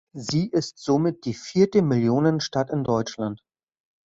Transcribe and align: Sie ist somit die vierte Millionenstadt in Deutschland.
Sie 0.17 0.47
ist 0.49 0.79
somit 0.79 1.25
die 1.25 1.35
vierte 1.35 1.83
Millionenstadt 1.83 2.71
in 2.71 2.83
Deutschland. 2.83 3.43